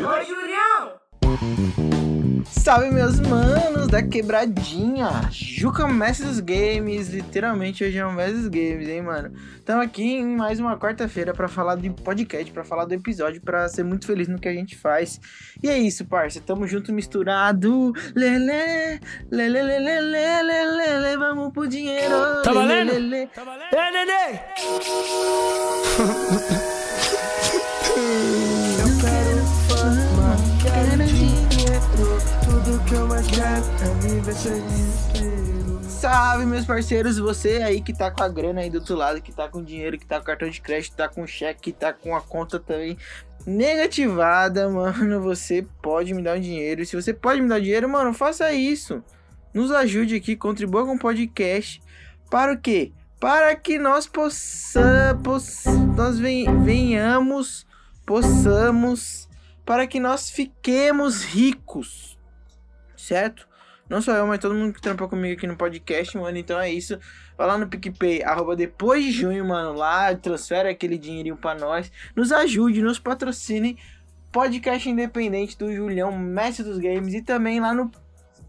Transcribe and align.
Ô, 0.00 0.24
Julião! 0.24 1.83
Salve 2.64 2.90
meus 2.90 3.20
manos 3.20 3.88
da 3.88 4.02
quebradinha! 4.02 5.28
Juca 5.30 5.86
Mestre 5.86 6.26
dos 6.26 6.40
Games, 6.40 7.10
literalmente 7.10 7.84
hoje 7.84 7.98
é 7.98 8.06
um 8.06 8.12
Mestre 8.12 8.36
dos 8.36 8.48
Games, 8.48 8.88
hein, 8.88 9.02
mano? 9.02 9.34
Estamos 9.58 9.84
aqui 9.84 10.02
em 10.02 10.34
mais 10.34 10.58
uma 10.58 10.74
quarta-feira 10.78 11.34
para 11.34 11.46
falar 11.46 11.76
de 11.76 11.90
podcast, 11.90 12.50
para 12.50 12.64
falar 12.64 12.86
do 12.86 12.94
episódio, 12.94 13.42
para 13.42 13.68
ser 13.68 13.84
muito 13.84 14.06
feliz 14.06 14.28
no 14.28 14.38
que 14.38 14.48
a 14.48 14.52
gente 14.54 14.78
faz. 14.78 15.20
E 15.62 15.68
é 15.68 15.76
isso, 15.76 16.06
parça, 16.06 16.40
tamo 16.40 16.66
junto 16.66 16.90
misturado. 16.90 17.92
Lele, 18.16 18.98
lele, 19.30 19.62
lele, 19.62 20.00
lele, 20.00 20.64
lele, 20.64 21.16
vamos 21.18 21.52
pro 21.52 21.68
dinheiro. 21.68 22.40
Tá 22.42 22.50
valendo? 22.50 22.94
Lele, 22.94 23.08
lele. 23.10 23.26
Tá 23.26 23.44
valendo? 23.44 23.74
Salve, 35.88 36.44
meus 36.44 36.66
parceiros, 36.66 37.18
você 37.18 37.62
aí 37.62 37.80
que 37.80 37.92
tá 37.92 38.10
com 38.10 38.22
a 38.22 38.28
grana 38.28 38.60
aí 38.60 38.68
do 38.68 38.78
outro 38.78 38.94
lado, 38.94 39.22
que 39.22 39.32
tá 39.32 39.48
com 39.48 39.62
dinheiro, 39.62 39.98
que 39.98 40.04
tá 40.04 40.18
com 40.18 40.26
cartão 40.26 40.48
de 40.48 40.60
crédito, 40.60 40.96
tá 40.96 41.08
com 41.08 41.26
cheque, 41.26 41.60
que 41.60 41.72
tá 41.72 41.92
com 41.92 42.14
a 42.14 42.20
conta 42.20 42.58
também 42.58 42.98
negativada, 43.46 44.68
mano, 44.68 45.20
você 45.20 45.66
pode 45.82 46.12
me 46.14 46.22
dar 46.22 46.36
um 46.36 46.40
dinheiro. 46.40 46.84
Se 46.84 46.96
você 46.96 47.12
pode 47.14 47.40
me 47.40 47.48
dar 47.48 47.60
dinheiro, 47.60 47.88
mano, 47.88 48.12
faça 48.12 48.52
isso. 48.52 49.02
Nos 49.52 49.70
ajude 49.70 50.16
aqui, 50.16 50.34
contribua 50.34 50.84
com 50.84 50.94
o 50.94 50.98
podcast. 50.98 51.80
Para 52.30 52.52
o 52.54 52.58
quê? 52.58 52.92
Para 53.20 53.54
que 53.54 53.78
nós 53.78 54.06
possamos, 54.06 55.64
nós 55.96 56.18
ven- 56.18 56.64
venhamos, 56.64 57.66
possamos, 58.04 59.28
para 59.64 59.86
que 59.86 60.00
nós 60.00 60.28
fiquemos 60.28 61.22
ricos, 61.22 62.18
certo? 62.96 63.46
Não 63.94 64.02
só 64.02 64.12
eu, 64.16 64.26
mas 64.26 64.40
todo 64.40 64.56
mundo 64.56 64.72
que 64.72 64.80
trampa 64.80 65.06
comigo 65.06 65.38
aqui 65.38 65.46
no 65.46 65.56
podcast, 65.56 66.18
mano. 66.18 66.36
Então 66.36 66.58
é 66.58 66.68
isso. 66.68 66.98
Vai 67.38 67.46
lá 67.46 67.56
no 67.56 67.68
PicPay, 67.68 68.24
arroba 68.24 68.56
depois 68.56 69.04
de 69.04 69.12
junho, 69.12 69.44
mano. 69.46 69.72
Lá, 69.72 70.12
transfere 70.16 70.68
aquele 70.68 70.98
dinheirinho 70.98 71.36
pra 71.36 71.54
nós. 71.54 71.92
Nos 72.16 72.32
ajude, 72.32 72.82
nos 72.82 72.98
patrocine. 72.98 73.78
Podcast 74.32 74.90
independente 74.90 75.56
do 75.56 75.72
Julião, 75.72 76.10
mestre 76.10 76.64
dos 76.64 76.78
games. 76.78 77.14
E 77.14 77.22
também 77.22 77.60
lá 77.60 77.72
no 77.72 77.88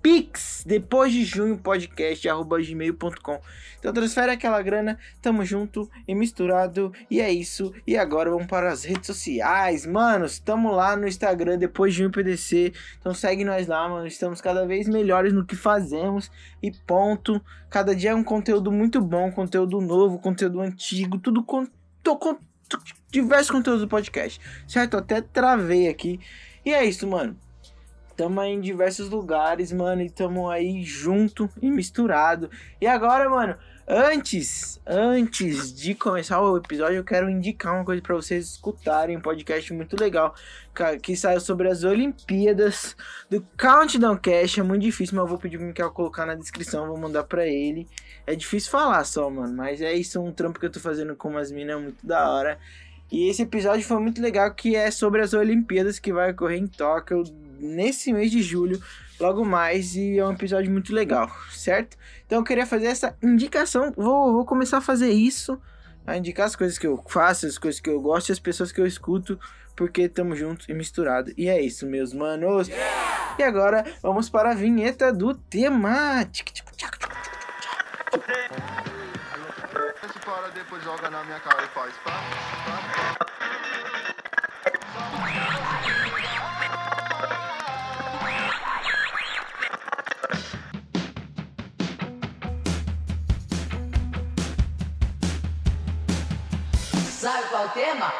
Pix, 0.05 0.63
depois 0.67 1.11
de 1.11 1.25
junho, 1.25 1.57
podcast, 1.57 2.29
arroba 2.29 2.61
gmail.com. 2.61 3.41
Então 3.79 3.91
transfere 3.91 4.31
aquela 4.31 4.61
grana, 4.61 4.99
tamo 5.19 5.43
junto 5.43 5.89
e 6.07 6.13
misturado. 6.13 6.93
E 7.09 7.19
é 7.19 7.33
isso. 7.33 7.73
E 7.87 7.97
agora 7.97 8.29
vamos 8.29 8.45
para 8.45 8.71
as 8.71 8.83
redes 8.83 9.07
sociais. 9.07 9.83
Mano, 9.83 10.25
estamos 10.25 10.75
lá 10.75 10.95
no 10.95 11.07
Instagram, 11.07 11.57
depois 11.57 11.91
de 11.91 12.01
junho 12.01 12.11
PDC. 12.11 12.71
Então 12.99 13.15
segue 13.15 13.43
nós 13.43 13.65
lá, 13.65 13.89
mano. 13.89 14.05
Estamos 14.05 14.41
cada 14.41 14.63
vez 14.67 14.87
melhores 14.87 15.33
no 15.33 15.43
que 15.43 15.55
fazemos. 15.55 16.29
E 16.61 16.71
ponto. 16.71 17.41
Cada 17.71 17.95
dia 17.95 18.11
é 18.11 18.15
um 18.15 18.23
conteúdo 18.23 18.71
muito 18.71 19.01
bom, 19.01 19.31
conteúdo 19.31 19.81
novo, 19.81 20.19
conteúdo 20.19 20.61
antigo, 20.61 21.17
tudo 21.17 21.43
com, 21.43 21.67
tô 22.03 22.15
com 22.15 22.37
diversos 23.09 23.49
conteúdos 23.49 23.81
do 23.81 23.87
podcast. 23.87 24.39
Certo? 24.67 24.97
Até 24.97 25.19
travei 25.19 25.89
aqui. 25.89 26.19
E 26.63 26.71
é 26.71 26.85
isso, 26.85 27.07
mano. 27.07 27.35
Tamo 28.15 28.39
aí 28.39 28.51
em 28.51 28.61
diversos 28.61 29.09
lugares, 29.09 29.71
mano, 29.73 30.01
e 30.01 30.09
tamo 30.09 30.49
aí 30.49 30.83
junto 30.83 31.49
e 31.61 31.69
misturado. 31.69 32.49
E 32.79 32.87
agora, 32.87 33.29
mano, 33.29 33.57
antes, 33.85 34.79
antes 34.87 35.73
de 35.73 35.93
começar 35.93 36.41
o 36.41 36.55
episódio, 36.55 36.95
eu 36.95 37.03
quero 37.03 37.29
indicar 37.29 37.75
uma 37.75 37.83
coisa 37.83 38.01
pra 38.01 38.15
vocês 38.15 38.51
escutarem, 38.51 39.17
um 39.17 39.21
podcast 39.21 39.73
muito 39.73 39.99
legal, 39.99 40.33
que 41.01 41.15
saiu 41.17 41.41
sobre 41.41 41.67
as 41.67 41.83
Olimpíadas 41.83 42.95
do 43.29 43.45
Countdown 43.57 44.17
Cash. 44.17 44.59
É 44.59 44.63
muito 44.63 44.83
difícil, 44.83 45.15
mas 45.15 45.23
eu 45.23 45.29
vou 45.29 45.37
pedir 45.37 45.57
pro 45.57 45.67
Mikael 45.67 45.91
colocar 45.91 46.25
na 46.25 46.35
descrição, 46.35 46.87
vou 46.87 46.97
mandar 46.97 47.25
pra 47.25 47.45
ele. 47.45 47.85
É 48.25 48.33
difícil 48.33 48.71
falar 48.71 49.03
só, 49.03 49.29
mano, 49.29 49.53
mas 49.53 49.81
é 49.81 49.93
isso, 49.93 50.21
um 50.21 50.31
trampo 50.31 50.57
que 50.57 50.65
eu 50.65 50.71
tô 50.71 50.79
fazendo 50.79 51.15
com 51.17 51.27
umas 51.27 51.51
minas 51.51 51.81
muito 51.81 52.05
da 52.05 52.31
hora. 52.31 52.57
E 53.11 53.29
esse 53.29 53.43
episódio 53.43 53.85
foi 53.85 53.99
muito 53.99 54.19
legal, 54.21 54.51
que 54.53 54.75
é 54.75 54.89
sobre 54.89 55.21
as 55.21 55.33
Olimpíadas 55.33 55.99
que 55.99 56.11
vai 56.11 56.31
ocorrer 56.31 56.57
em 56.57 56.65
Tóquio 56.65 57.23
nesse 57.59 58.11
mês 58.13 58.31
de 58.31 58.41
julho, 58.41 58.81
logo 59.19 59.45
mais, 59.45 59.95
e 59.95 60.17
é 60.17 60.25
um 60.25 60.33
episódio 60.33 60.71
muito 60.71 60.93
legal, 60.93 61.29
certo? 61.51 61.97
Então 62.25 62.39
eu 62.39 62.43
queria 62.43 62.65
fazer 62.65 62.87
essa 62.87 63.17
indicação, 63.21 63.93
vou, 63.95 64.33
vou 64.33 64.45
começar 64.45 64.79
a 64.79 64.81
fazer 64.81 65.11
isso, 65.11 65.59
a 66.05 66.17
indicar 66.17 66.45
as 66.45 66.55
coisas 66.55 66.77
que 66.77 66.85
eu 66.85 67.03
faço, 67.07 67.45
as 67.45 67.57
coisas 67.57 67.81
que 67.81 67.89
eu 67.89 67.99
gosto 67.99 68.29
e 68.29 68.33
as 68.33 68.39
pessoas 68.39 68.71
que 68.71 68.79
eu 68.79 68.85
escuto, 68.85 69.39
porque 69.75 70.07
tamo 70.07 70.35
junto 70.35 70.69
e 70.69 70.73
misturado. 70.73 71.31
E 71.37 71.49
é 71.49 71.61
isso, 71.61 71.85
meus 71.85 72.13
manos. 72.13 72.69
E 73.37 73.43
agora 73.43 73.83
vamos 74.01 74.29
para 74.29 74.51
a 74.51 74.55
vinheta 74.55 75.11
do 75.11 75.33
tema. 75.33 76.23
Tic, 76.31 76.51
tic, 76.51 76.65
tchac, 76.77 76.97
tchac. 76.97 77.15
Esse 80.03 80.19
para 80.19 80.49
depois 80.49 80.83
joga 80.83 81.09
na 81.09 81.23
minha 81.23 81.39
cara 81.39 81.63
e 81.63 81.67
faz 81.67 81.93
pá, 82.03 82.21
o 97.65 97.69
tema? 97.69 98.13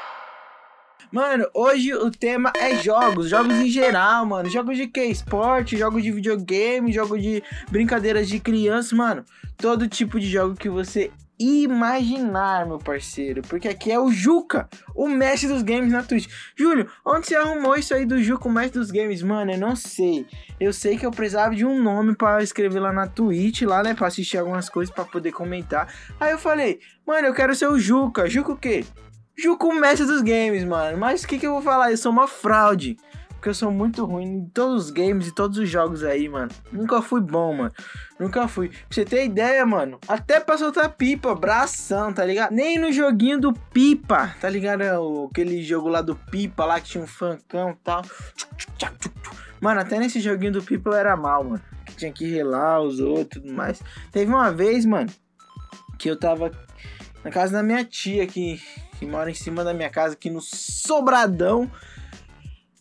Mano, 1.12 1.48
hoje 1.54 1.94
o 1.94 2.10
tema 2.10 2.52
é 2.58 2.76
jogos, 2.76 3.30
jogos 3.30 3.54
em 3.54 3.70
geral, 3.70 4.26
mano. 4.26 4.50
Jogos 4.50 4.76
de 4.76 4.88
que? 4.88 5.04
Esporte, 5.04 5.78
jogos 5.78 6.02
de 6.04 6.12
videogame, 6.12 6.92
jogos 6.92 7.22
de 7.22 7.44
brincadeiras 7.70 8.28
de 8.28 8.40
criança, 8.40 8.96
mano. 8.96 9.24
Todo 9.56 9.88
tipo 9.88 10.20
de 10.20 10.28
jogo 10.28 10.56
que 10.56 10.68
você 10.68 11.12
imaginar, 11.40 12.66
meu 12.66 12.80
parceiro. 12.80 13.42
Porque 13.44 13.68
aqui 13.68 13.92
é 13.92 14.00
o 14.00 14.12
Juca, 14.12 14.68
o 14.96 15.08
mestre 15.08 15.48
dos 15.48 15.62
games 15.62 15.92
na 15.92 16.02
Twitch. 16.02 16.28
Júlio, 16.56 16.90
onde 17.06 17.28
você 17.28 17.36
arrumou 17.36 17.76
isso 17.76 17.94
aí 17.94 18.06
do 18.06 18.22
Juca, 18.22 18.48
o 18.48 18.52
mestre 18.52 18.80
dos 18.80 18.90
games? 18.90 19.22
Mano, 19.22 19.52
eu 19.52 19.58
não 19.60 19.76
sei. 19.76 20.26
Eu 20.60 20.74
sei 20.74 20.98
que 20.98 21.06
eu 21.06 21.12
precisava 21.12 21.54
de 21.54 21.66
um 21.66 21.82
nome 21.82 22.16
pra 22.16 22.42
escrever 22.42 22.80
lá 22.80 22.92
na 22.92 23.08
Twitch, 23.08 23.62
lá, 23.62 23.84
né? 23.84 23.94
Pra 23.94 24.08
assistir 24.08 24.38
algumas 24.38 24.70
coisas, 24.70 24.94
pra 24.94 25.06
poder 25.06 25.32
comentar. 25.32 25.94
Aí 26.20 26.32
eu 26.32 26.40
falei, 26.40 26.80
mano, 27.06 27.28
eu 27.28 27.34
quero 27.34 27.54
ser 27.54 27.68
o 27.68 27.78
Juca. 27.78 28.28
Juca 28.28 28.52
o 28.52 28.58
quê? 28.58 28.84
Juca 29.38 29.68
o 29.68 29.73
mestre 29.73 30.06
dos 30.06 30.22
games, 30.22 30.63
mano. 30.63 30.97
Mas 30.97 31.23
o 31.23 31.28
que, 31.28 31.38
que 31.38 31.46
eu 31.46 31.53
vou 31.53 31.62
falar? 31.62 31.91
Eu 31.91 31.97
sou 31.97 32.12
uma 32.12 32.28
fraude. 32.28 32.97
Porque 33.29 33.50
eu 33.50 33.53
sou 33.53 33.69
muito 33.69 34.03
ruim 34.06 34.25
em 34.25 34.46
todos 34.46 34.85
os 34.85 34.90
games 34.90 35.28
e 35.28 35.31
todos 35.31 35.59
os 35.59 35.69
jogos 35.69 36.03
aí, 36.03 36.28
mano. 36.28 36.50
Nunca 36.72 37.00
fui 37.01 37.22
bom, 37.22 37.53
mano. 37.53 37.72
Nunca 38.19 38.47
fui. 38.47 38.69
Pra 38.69 38.79
você 38.90 39.06
ter 39.06 39.25
ideia, 39.25 39.63
mano. 39.66 40.00
Até 40.07 40.40
pra 40.40 40.57
soltar 40.57 40.90
pipa, 40.94 41.35
bração, 41.35 42.12
tá 42.12 42.25
ligado? 42.25 42.53
Nem 42.53 42.79
no 42.79 42.91
joguinho 42.91 43.40
do 43.40 43.53
pipa, 43.53 44.34
tá 44.41 44.50
ligado? 44.50 44.81
É 44.81 44.96
Aquele 45.29 45.62
jogo 45.62 45.90
lá 45.90 46.02
do 46.02 46.16
pipa 46.16 46.66
lá 46.66 46.79
que 46.79 46.90
tinha 46.90 47.03
um 47.03 47.07
funkão 47.07 47.70
e 47.70 47.76
tal. 47.84 48.02
Mano, 49.61 49.79
até 49.79 49.99
nesse 49.99 50.20
joguinho 50.20 50.53
do 50.53 50.64
pipa 50.64 50.90
eu 50.90 50.93
era 50.93 51.16
mal, 51.16 51.43
mano. 51.43 51.61
Tinha 51.97 52.11
que 52.11 52.26
relar 52.26 52.81
os 52.81 52.99
outros 52.99 53.38
e 53.38 53.41
tudo 53.41 53.53
mais. 53.53 53.79
Teve 54.11 54.31
uma 54.31 54.52
vez, 54.52 54.85
mano, 54.85 55.09
que 55.99 56.09
eu 56.09 56.17
tava 56.17 56.52
na 57.23 57.31
casa 57.31 57.53
da 57.53 57.64
minha 57.64 57.84
tia 57.84 58.28
que, 58.28 58.61
que 58.97 59.06
mora 59.06 59.30
em 59.30 59.34
cima 59.34 59.64
da 59.64 59.74
minha 59.74 59.90
casa 59.90 60.14
aqui 60.14 60.30
no 60.30 60.42
Sobradão. 60.42 61.70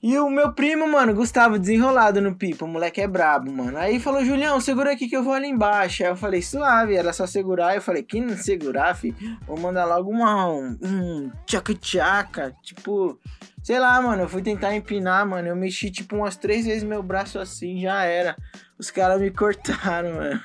E 0.06 0.18
o 0.18 0.28
meu 0.28 0.52
primo, 0.52 0.86
mano, 0.86 1.14
Gustavo, 1.14 1.58
desenrolado 1.58 2.20
no 2.20 2.34
pipa, 2.34 2.66
o 2.66 2.68
moleque 2.68 3.00
é 3.00 3.08
brabo, 3.08 3.50
mano. 3.50 3.78
Aí 3.78 3.98
falou, 3.98 4.22
Julião, 4.22 4.60
segura 4.60 4.92
aqui 4.92 5.08
que 5.08 5.16
eu 5.16 5.24
vou 5.24 5.32
ali 5.32 5.48
embaixo. 5.48 6.02
Aí 6.02 6.10
eu 6.10 6.16
falei, 6.16 6.42
suave, 6.42 6.94
era 6.94 7.10
só 7.10 7.26
segurar. 7.26 7.74
Eu 7.74 7.80
falei, 7.80 8.02
que 8.02 8.20
não 8.20 8.36
segurar, 8.36 8.94
fi? 8.94 9.14
Vou 9.46 9.58
mandar 9.58 9.86
logo 9.86 10.10
uma, 10.10 10.46
um, 10.46 10.78
um 10.82 11.32
tchaca-tchaca, 11.46 12.54
tipo... 12.62 13.18
Sei 13.62 13.78
lá, 13.78 13.98
mano, 14.02 14.24
eu 14.24 14.28
fui 14.28 14.42
tentar 14.42 14.76
empinar, 14.76 15.26
mano. 15.26 15.48
Eu 15.48 15.56
mexi, 15.56 15.90
tipo, 15.90 16.16
umas 16.16 16.36
três 16.36 16.66
vezes 16.66 16.84
meu 16.84 17.02
braço 17.02 17.38
assim, 17.38 17.80
já 17.80 18.04
era. 18.04 18.36
Os 18.78 18.90
caras 18.90 19.18
me 19.18 19.30
cortaram, 19.30 20.12
mano. 20.20 20.40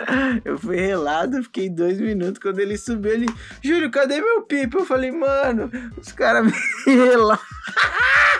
Eu 0.44 0.58
fui 0.58 0.76
relado, 0.76 1.42
fiquei 1.42 1.68
dois 1.68 2.00
minutos. 2.00 2.38
Quando 2.38 2.58
ele 2.58 2.76
subiu, 2.76 3.12
ele. 3.12 3.26
Júlio, 3.62 3.90
cadê 3.90 4.20
meu 4.20 4.42
pipa? 4.42 4.78
Eu 4.78 4.84
falei, 4.84 5.10
mano, 5.10 5.70
os 5.96 6.12
caras 6.12 6.44
me 6.46 6.52
relaram. 6.86 7.40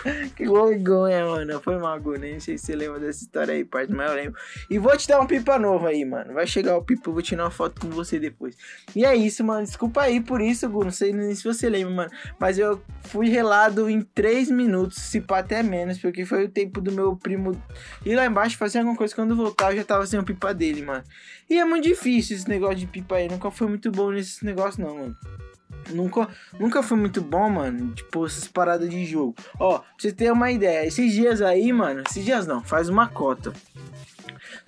que 0.37 0.49
vergonha, 0.49 1.27
mano. 1.27 1.61
Foi 1.61 1.79
mal, 1.79 2.01
Gu. 2.01 2.17
Nem 2.19 2.41
sei 2.41 2.57
se 2.57 2.67
você 2.67 2.77
lembra 2.77 3.01
dessa 3.01 3.23
história 3.23 3.55
aí, 3.55 3.65
parte, 3.65 3.93
mas 3.93 4.11
eu 4.11 4.17
lembro. 4.17 4.41
E 4.69 4.79
vou 4.79 4.97
te 4.97 5.09
dar 5.09 5.21
um 5.21 5.27
pipa 5.27 5.59
novo 5.59 5.87
aí, 5.87 6.05
mano. 6.05 6.35
Vai 6.35 6.47
chegar 6.47 6.77
o 6.77 6.83
pipa, 6.83 7.09
eu 7.09 7.13
vou 7.13 7.23
tirar 7.23 7.45
uma 7.45 7.51
foto 7.51 7.81
com 7.81 7.89
você 7.91 8.19
depois. 8.19 8.57
E 8.95 9.05
é 9.05 9.15
isso, 9.15 9.45
mano. 9.45 9.65
Desculpa 9.65 10.03
aí 10.03 10.21
por 10.21 10.41
isso, 10.41 10.69
Gu. 10.69 10.85
Não 10.85 10.91
sei 10.91 11.13
nem 11.13 11.35
se 11.35 11.45
você 11.45 11.69
lembra, 11.69 11.95
mano. 11.95 12.11
Mas 12.39 12.59
eu 12.59 12.81
fui 13.05 13.29
relado 13.29 13.89
em 13.89 14.03
3 14.03 14.51
minutos, 14.51 14.99
se 14.99 15.21
pá 15.21 15.39
até 15.39 15.63
menos, 15.63 15.99
porque 15.99 16.25
foi 16.25 16.45
o 16.45 16.49
tempo 16.49 16.81
do 16.81 16.93
meu 16.93 17.17
primo 17.17 17.61
ir 18.05 18.15
lá 18.15 18.27
embaixo 18.27 18.57
fazer 18.57 18.79
alguma 18.79 18.97
coisa. 18.97 19.15
Quando 19.15 19.37
voltar, 19.37 19.73
eu 19.73 19.79
já 19.79 19.85
tava 19.85 20.07
sem 20.07 20.19
o 20.19 20.25
pipa 20.25 20.55
dele, 20.55 20.83
mano. 20.83 21.05
E 21.49 21.59
é 21.59 21.65
muito 21.65 21.85
difícil 21.85 22.37
esse 22.37 22.49
negócio 22.49 22.77
de 22.77 22.87
pipa 22.87 23.17
aí. 23.17 23.29
Nunca 23.29 23.51
foi 23.51 23.67
muito 23.67 23.91
bom 23.91 24.11
nesse 24.11 24.45
negócio, 24.45 24.83
não, 24.83 24.95
mano. 24.95 25.17
Nunca, 25.91 26.29
nunca 26.59 26.83
foi 26.83 26.97
muito 26.97 27.21
bom, 27.21 27.49
mano. 27.49 27.93
Tipo, 27.95 28.27
essas 28.27 28.47
paradas 28.47 28.89
de 28.89 29.05
jogo. 29.05 29.35
Ó, 29.59 29.79
pra 29.79 29.89
você 29.99 30.13
ter 30.13 30.33
uma 30.33 30.51
ideia, 30.51 30.87
esses 30.87 31.13
dias 31.13 31.43
aí, 31.43 31.73
mano. 31.73 32.03
Esses 32.09 32.25
dias 32.25 32.47
não, 32.47 32.63
faz 32.63 32.89
uma 32.89 33.09
cota. 33.09 33.53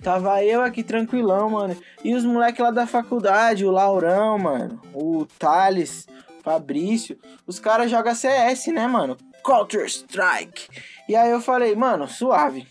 Tava 0.01 0.43
eu 0.43 0.61
aqui 0.61 0.83
tranquilão, 0.83 1.51
mano. 1.51 1.77
E 2.03 2.13
os 2.13 2.25
moleques 2.25 2.59
lá 2.59 2.71
da 2.71 2.85
faculdade, 2.85 3.65
o 3.65 3.71
Laurão, 3.71 4.37
mano. 4.37 4.81
O 4.93 5.25
Thales, 5.39 6.07
Fabrício. 6.43 7.17
Os 7.47 7.59
caras 7.59 7.89
jogam 7.89 8.13
CS, 8.13 8.67
né, 8.67 8.85
mano? 8.85 9.17
Counter 9.43 9.85
Strike. 9.85 10.67
E 11.07 11.15
aí 11.15 11.31
eu 11.31 11.39
falei, 11.39 11.75
mano, 11.75 12.07
suave. 12.07 12.67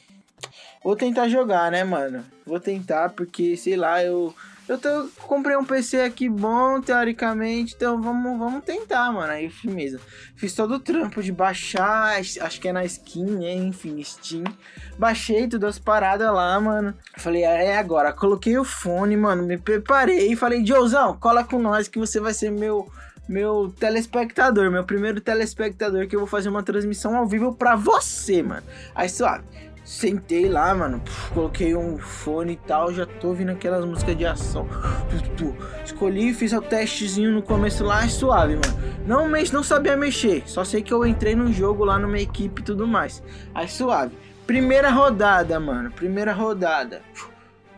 Vou 0.84 0.96
tentar 0.96 1.28
jogar, 1.28 1.70
né, 1.70 1.84
mano? 1.84 2.24
Vou 2.44 2.58
tentar, 2.58 3.10
porque, 3.10 3.56
sei 3.56 3.76
lá, 3.76 4.02
eu 4.02 4.34
eu 4.72 4.78
tô, 4.78 5.08
comprei 5.26 5.56
um 5.56 5.64
PC 5.64 6.00
aqui 6.00 6.28
bom, 6.28 6.80
teoricamente, 6.80 7.74
então 7.76 8.00
vamos, 8.00 8.38
vamos 8.38 8.64
tentar, 8.64 9.12
mano. 9.12 9.32
Aí, 9.32 9.50
firmeza. 9.50 10.00
Fiz 10.34 10.54
todo 10.54 10.74
o 10.74 10.80
trampo 10.80 11.22
de 11.22 11.30
baixar, 11.30 12.18
acho 12.18 12.60
que 12.60 12.68
é 12.68 12.72
na 12.72 12.84
skin, 12.84 13.24
né? 13.24 13.54
Enfim, 13.54 14.02
Steam. 14.02 14.44
Baixei 14.98 15.46
todas 15.48 15.76
as 15.76 15.78
paradas 15.78 16.32
lá, 16.32 16.58
mano. 16.60 16.94
Falei, 17.16 17.42
é 17.42 17.76
agora. 17.76 18.12
Coloquei 18.12 18.58
o 18.58 18.64
fone, 18.64 19.16
mano, 19.16 19.42
me 19.42 19.58
preparei. 19.58 20.34
Falei, 20.36 20.64
Joezão, 20.64 21.16
cola 21.18 21.44
com 21.44 21.58
nós 21.58 21.88
que 21.88 21.98
você 21.98 22.18
vai 22.18 22.34
ser 22.34 22.50
meu 22.50 22.90
meu 23.28 23.72
telespectador, 23.78 24.70
meu 24.70 24.84
primeiro 24.84 25.20
telespectador 25.20 26.08
que 26.08 26.16
eu 26.16 26.20
vou 26.20 26.28
fazer 26.28 26.48
uma 26.48 26.62
transmissão 26.62 27.16
ao 27.16 27.26
vivo 27.26 27.54
pra 27.54 27.76
você, 27.76 28.42
mano. 28.42 28.64
Aí, 28.94 29.08
suave. 29.08 29.44
Sentei 29.84 30.48
lá, 30.48 30.72
mano, 30.72 31.00
puf, 31.00 31.32
coloquei 31.32 31.74
um 31.74 31.98
fone 31.98 32.52
e 32.52 32.56
tal, 32.56 32.92
já 32.92 33.04
tô 33.04 33.28
ouvindo 33.28 33.50
aquelas 33.50 33.84
músicas 33.84 34.16
de 34.16 34.24
ação. 34.24 34.68
Escolhi, 35.84 36.32
fiz 36.32 36.52
o 36.52 36.62
testezinho 36.62 37.32
no 37.32 37.42
começo 37.42 37.82
lá, 37.84 38.04
é 38.04 38.08
suave, 38.08 38.54
mano. 38.54 38.96
Não, 39.04 39.28
não 39.28 39.62
sabia 39.62 39.96
mexer, 39.96 40.44
só 40.46 40.62
sei 40.62 40.82
que 40.82 40.94
eu 40.94 41.04
entrei 41.04 41.34
no 41.34 41.52
jogo 41.52 41.84
lá 41.84 41.98
numa 41.98 42.20
equipe 42.20 42.62
e 42.62 42.64
tudo 42.64 42.86
mais. 42.86 43.22
Aí 43.52 43.68
suave. 43.68 44.16
Primeira 44.46 44.90
rodada, 44.90 45.58
mano, 45.58 45.90
primeira 45.90 46.32
rodada. 46.32 47.02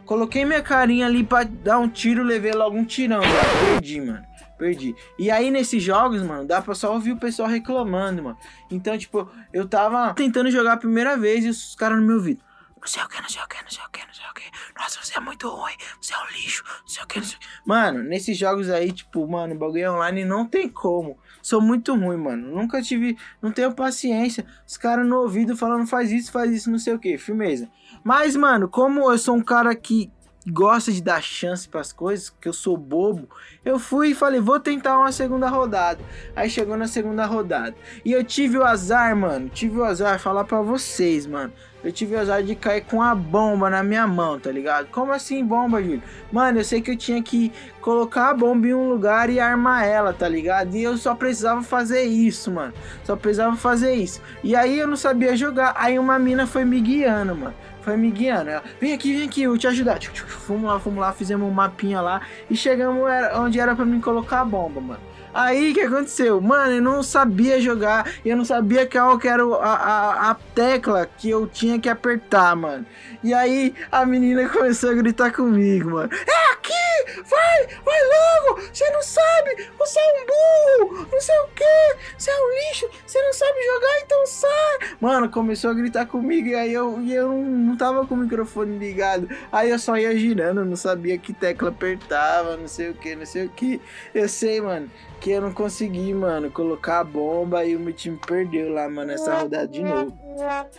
Coloquei 0.04 0.44
minha 0.44 0.60
carinha 0.60 1.06
ali 1.06 1.24
pra 1.24 1.44
dar 1.44 1.78
um 1.78 1.88
tiro, 1.88 2.22
levei 2.22 2.52
logo 2.52 2.76
um 2.76 2.84
tirão, 2.84 3.22
já 3.22 3.70
perdi, 3.72 4.00
mano 4.02 4.33
perdi. 4.58 4.94
E 5.18 5.30
aí 5.30 5.50
nesses 5.50 5.82
jogos, 5.82 6.22
mano, 6.22 6.46
dá 6.46 6.60
pra 6.62 6.74
só 6.74 6.92
ouvir 6.92 7.12
o 7.12 7.18
pessoal 7.18 7.48
reclamando, 7.48 8.22
mano. 8.22 8.38
Então, 8.70 8.96
tipo, 8.96 9.28
eu 9.52 9.68
tava 9.68 10.14
tentando 10.14 10.50
jogar 10.50 10.74
a 10.74 10.76
primeira 10.76 11.16
vez 11.16 11.44
e 11.44 11.48
os 11.48 11.74
caras 11.74 11.98
no 11.98 12.06
meu 12.06 12.16
ouvido. 12.16 12.42
Não 12.84 12.88
sei 12.88 13.02
o 13.02 13.08
que, 13.08 13.18
não 13.22 13.28
sei 13.30 13.42
o 13.42 13.48
que, 13.48 13.62
não 13.62 13.70
sei 13.70 13.82
o 13.82 13.90
que, 13.90 14.06
não 14.06 14.12
sei 14.12 14.26
o 14.26 14.34
que. 14.34 14.42
Nossa, 14.78 14.98
você 15.02 15.16
é 15.16 15.20
muito 15.20 15.48
ruim, 15.48 15.72
você 15.98 16.12
é 16.12 16.18
um 16.18 16.26
lixo, 16.26 16.62
não 16.82 16.86
sei 16.86 17.02
o 17.02 17.06
que, 17.06 17.18
não 17.18 17.26
sei 17.26 17.36
o 17.38 17.40
que. 17.40 17.46
Mano, 17.64 18.02
nesses 18.02 18.36
jogos 18.36 18.68
aí, 18.68 18.92
tipo, 18.92 19.26
mano, 19.26 19.54
bagulho 19.54 19.94
online 19.94 20.22
não 20.22 20.46
tem 20.46 20.68
como. 20.68 21.18
Sou 21.40 21.62
muito 21.62 21.94
ruim, 21.94 22.18
mano. 22.18 22.54
Nunca 22.54 22.82
tive, 22.82 23.16
não 23.40 23.50
tenho 23.50 23.72
paciência. 23.72 24.44
Os 24.66 24.76
caras 24.76 25.06
no 25.06 25.16
ouvido 25.16 25.56
falando 25.56 25.86
faz 25.86 26.12
isso, 26.12 26.30
faz 26.30 26.52
isso, 26.52 26.70
não 26.70 26.78
sei 26.78 26.92
o 26.92 26.98
que, 26.98 27.16
firmeza. 27.16 27.70
Mas, 28.02 28.36
mano, 28.36 28.68
como 28.68 29.10
eu 29.10 29.16
sou 29.16 29.34
um 29.34 29.42
cara 29.42 29.74
que 29.74 30.12
gosta 30.46 30.92
de 30.92 31.02
dar 31.02 31.22
chance 31.22 31.66
para 31.68 31.80
as 31.80 31.92
coisas, 31.92 32.32
que 32.40 32.48
eu 32.48 32.52
sou 32.52 32.76
bobo, 32.76 33.28
eu 33.64 33.78
fui 33.78 34.10
e 34.10 34.14
falei, 34.14 34.40
vou 34.40 34.60
tentar 34.60 34.98
uma 34.98 35.12
segunda 35.12 35.48
rodada. 35.48 36.00
Aí 36.36 36.50
chegou 36.50 36.76
na 36.76 36.86
segunda 36.86 37.24
rodada. 37.24 37.74
E 38.04 38.12
eu 38.12 38.22
tive 38.22 38.58
o 38.58 38.64
azar, 38.64 39.16
mano, 39.16 39.48
tive 39.48 39.78
o 39.78 39.84
azar, 39.84 40.18
falar 40.18 40.44
para 40.44 40.60
vocês, 40.60 41.26
mano. 41.26 41.52
Eu 41.82 41.92
tive 41.92 42.14
o 42.14 42.18
azar 42.18 42.42
de 42.42 42.54
cair 42.54 42.82
com 42.82 43.02
a 43.02 43.14
bomba 43.14 43.68
na 43.68 43.82
minha 43.82 44.06
mão, 44.06 44.40
tá 44.40 44.50
ligado? 44.50 44.86
Como 44.86 45.12
assim 45.12 45.44
bomba, 45.44 45.82
Júlio? 45.82 46.02
Mano, 46.32 46.60
eu 46.60 46.64
sei 46.64 46.80
que 46.80 46.90
eu 46.90 46.96
tinha 46.96 47.22
que 47.22 47.52
colocar 47.82 48.30
a 48.30 48.34
bomba 48.34 48.66
em 48.66 48.72
um 48.72 48.88
lugar 48.88 49.28
e 49.28 49.38
armar 49.38 49.84
ela, 49.84 50.10
tá 50.10 50.26
ligado? 50.26 50.74
E 50.74 50.82
eu 50.82 50.96
só 50.96 51.14
precisava 51.14 51.62
fazer 51.62 52.04
isso, 52.04 52.50
mano. 52.50 52.72
Só 53.04 53.16
precisava 53.16 53.54
fazer 53.54 53.92
isso. 53.92 54.22
E 54.42 54.56
aí 54.56 54.78
eu 54.78 54.88
não 54.88 54.96
sabia 54.96 55.36
jogar. 55.36 55.74
Aí 55.76 55.98
uma 55.98 56.18
mina 56.18 56.46
foi 56.46 56.64
me 56.64 56.80
guiando, 56.80 57.36
mano 57.36 57.54
foi 57.84 57.96
me 57.96 58.10
guiando. 58.10 58.50
Ela, 58.50 58.64
vem 58.80 58.94
aqui, 58.94 59.12
vem 59.12 59.28
aqui, 59.28 59.42
eu 59.42 59.56
te 59.58 59.66
ajudar. 59.66 60.00
Fomos 60.02 60.64
lá, 60.64 60.80
fomos 60.80 60.98
lá, 60.98 61.12
fizemos 61.12 61.46
um 61.46 61.52
mapinha 61.52 62.00
lá 62.00 62.22
e 62.50 62.56
chegamos 62.56 63.02
onde 63.36 63.60
era 63.60 63.76
para 63.76 63.84
mim 63.84 64.00
colocar 64.00 64.40
a 64.40 64.44
bomba, 64.44 64.80
mano. 64.80 65.00
Aí 65.34 65.72
o 65.72 65.74
que 65.74 65.80
aconteceu? 65.80 66.40
Mano, 66.40 66.74
eu 66.74 66.82
não 66.82 67.02
sabia 67.02 67.60
jogar 67.60 68.08
e 68.24 68.30
eu 68.30 68.36
não 68.36 68.44
sabia 68.44 68.86
qual 68.86 69.18
que 69.18 69.26
era 69.26 69.42
a, 69.42 69.74
a, 69.74 70.30
a, 70.30 70.34
tecla 70.54 71.06
que 71.06 71.28
eu 71.28 71.46
tinha 71.48 71.78
que 71.78 71.88
apertar, 71.88 72.54
mano. 72.54 72.86
E 73.22 73.34
aí 73.34 73.74
a 73.90 74.06
menina 74.06 74.48
começou 74.48 74.90
a 74.90 74.94
gritar 74.94 75.32
comigo, 75.32 75.90
mano. 75.90 76.10
É 76.12 76.52
aqui! 76.52 76.83
Vai! 77.22 77.66
Vai 77.84 78.00
logo! 78.04 78.62
Você 78.72 78.88
não 78.90 79.02
sabe! 79.02 79.68
Você 79.78 80.00
é 80.00 80.02
um 80.02 80.88
burro! 80.88 81.08
Não 81.10 81.20
sei 81.20 81.38
o 81.38 81.46
que! 81.48 82.14
Você 82.18 82.30
é 82.30 82.34
um 82.34 82.50
lixo! 82.50 82.90
Você 83.06 83.22
não 83.22 83.32
sabe 83.32 83.62
jogar, 83.62 84.00
então 84.02 84.26
sai! 84.26 84.78
Mano, 85.00 85.28
começou 85.28 85.70
a 85.70 85.74
gritar 85.74 86.06
comigo 86.06 86.48
e 86.48 86.54
aí 86.54 86.72
eu, 86.72 87.00
e 87.00 87.14
eu 87.14 87.32
não, 87.32 87.76
tava 87.76 88.06
com 88.06 88.14
o 88.14 88.18
microfone 88.18 88.78
ligado. 88.78 89.28
Aí 89.52 89.70
eu 89.70 89.78
só 89.78 89.96
ia 89.96 90.16
girando, 90.16 90.64
não 90.64 90.76
sabia 90.76 91.18
que 91.18 91.32
tecla 91.32 91.68
apertava, 91.68 92.56
não 92.56 92.68
sei 92.68 92.90
o 92.90 92.94
que, 92.94 93.14
não 93.14 93.26
sei 93.26 93.46
o 93.46 93.48
que. 93.48 93.80
Eu 94.14 94.28
sei, 94.28 94.60
mano 94.60 94.90
que 95.24 95.30
eu 95.30 95.40
não 95.40 95.54
consegui, 95.54 96.12
mano, 96.12 96.50
colocar 96.50 97.00
a 97.00 97.04
bomba 97.04 97.64
e 97.64 97.74
o 97.74 97.80
meu 97.80 97.94
time 97.94 98.20
perdeu 98.26 98.70
lá, 98.70 98.86
mano, 98.90 99.10
essa 99.10 99.34
rodada 99.34 99.66
de 99.66 99.82
novo. 99.82 100.14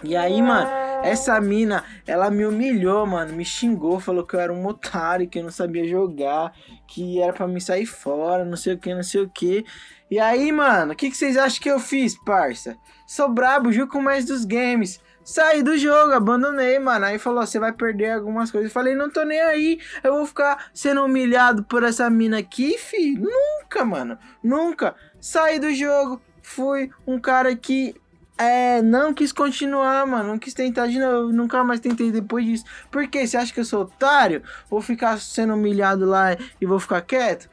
E 0.03 0.15
aí, 0.15 0.39
mano, 0.39 0.69
essa 1.03 1.42
mina, 1.42 1.83
ela 2.06 2.30
me 2.30 2.45
humilhou, 2.45 3.07
mano, 3.07 3.33
me 3.33 3.44
xingou, 3.44 4.00
falou 4.00 4.24
que 4.24 4.36
eu 4.36 4.39
era 4.39 4.53
um 4.53 4.63
otário, 4.68 5.27
que 5.27 5.39
eu 5.39 5.44
não 5.44 5.50
sabia 5.50 5.88
jogar, 5.88 6.53
que 6.86 7.19
era 7.19 7.33
para 7.33 7.47
me 7.47 7.59
sair 7.59 7.88
fora, 7.88 8.45
não 8.45 8.56
sei 8.56 8.75
o 8.75 8.77
que, 8.77 8.94
não 8.94 9.01
sei 9.01 9.21
o 9.21 9.30
que. 9.30 9.65
E 10.12 10.19
aí, 10.19 10.51
mano, 10.51 10.94
o 10.94 10.95
que, 10.95 11.09
que 11.09 11.18
vocês 11.18 11.38
acham 11.38 11.59
que 11.59 11.71
eu 11.71 11.80
fiz, 11.80 12.15
parça? 12.24 12.77
Sou 13.07 13.27
brabo, 13.27 13.71
junto 13.71 13.94
com 13.94 14.00
mais 14.00 14.25
dos 14.25 14.45
games. 14.45 15.01
Saí 15.26 15.64
do 15.64 15.76
jogo, 15.76 16.14
abandonei, 16.14 16.78
mano. 16.78 17.06
Aí 17.06 17.18
falou: 17.18 17.46
você 17.46 17.58
vai 17.58 17.74
perder 17.74 18.12
algumas 18.12 18.52
coisas. 18.52 18.70
Eu 18.70 18.74
falei: 18.74 18.94
não 18.94 19.10
tô 19.10 19.24
nem 19.24 19.42
aí. 19.42 19.80
Eu 20.04 20.14
vou 20.14 20.26
ficar 20.28 20.68
sendo 20.72 21.04
humilhado 21.04 21.64
por 21.64 21.82
essa 21.82 22.08
mina 22.12 22.38
aqui, 22.38 22.78
fi? 22.78 23.18
Nunca, 23.18 23.84
mano. 23.84 24.20
Nunca. 24.44 24.96
Saí 25.20 25.58
do 25.58 25.74
jogo. 25.74 26.22
Fui 26.44 26.92
um 27.08 27.20
cara 27.20 27.56
que 27.56 27.96
é, 28.38 28.84
não 28.84 29.16
quis 29.16 29.32
continuar, 29.32 30.06
mano. 30.06 30.30
Não 30.30 30.38
quis 30.38 30.54
tentar 30.54 30.86
de 30.86 31.00
novo. 31.00 31.34
Nunca 31.34 31.64
mais 31.64 31.80
tentei 31.80 32.12
depois 32.12 32.46
disso. 32.46 32.66
Por 32.92 33.08
quê? 33.08 33.26
Você 33.26 33.36
acha 33.36 33.52
que 33.52 33.60
eu 33.60 33.66
sou 33.66 33.82
otário? 33.82 34.44
Vou 34.70 34.80
ficar 34.80 35.18
sendo 35.20 35.56
humilhado 35.56 36.06
lá 36.06 36.38
e 36.62 36.66
vou 36.68 36.80
ficar 36.80 37.02
quieto? 37.02 37.50